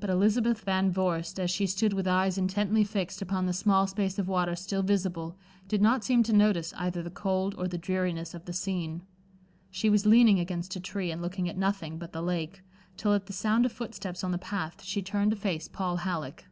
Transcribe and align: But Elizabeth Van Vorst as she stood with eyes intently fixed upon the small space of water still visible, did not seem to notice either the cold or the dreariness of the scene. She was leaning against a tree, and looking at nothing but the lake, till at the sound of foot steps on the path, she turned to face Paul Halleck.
But 0.00 0.10
Elizabeth 0.10 0.62
Van 0.62 0.90
Vorst 0.90 1.38
as 1.38 1.48
she 1.48 1.68
stood 1.68 1.92
with 1.92 2.08
eyes 2.08 2.36
intently 2.36 2.82
fixed 2.82 3.22
upon 3.22 3.46
the 3.46 3.52
small 3.52 3.86
space 3.86 4.18
of 4.18 4.26
water 4.26 4.56
still 4.56 4.82
visible, 4.82 5.36
did 5.68 5.80
not 5.80 6.02
seem 6.02 6.24
to 6.24 6.32
notice 6.32 6.74
either 6.76 7.00
the 7.00 7.10
cold 7.12 7.54
or 7.56 7.68
the 7.68 7.78
dreariness 7.78 8.34
of 8.34 8.44
the 8.46 8.52
scene. 8.52 9.02
She 9.70 9.88
was 9.88 10.04
leaning 10.04 10.40
against 10.40 10.74
a 10.74 10.80
tree, 10.80 11.12
and 11.12 11.22
looking 11.22 11.48
at 11.48 11.56
nothing 11.56 11.96
but 11.96 12.12
the 12.12 12.22
lake, 12.22 12.62
till 12.96 13.14
at 13.14 13.26
the 13.26 13.32
sound 13.32 13.64
of 13.64 13.70
foot 13.70 13.94
steps 13.94 14.24
on 14.24 14.32
the 14.32 14.36
path, 14.36 14.82
she 14.82 15.00
turned 15.00 15.30
to 15.30 15.36
face 15.36 15.68
Paul 15.68 15.98
Halleck. 15.98 16.46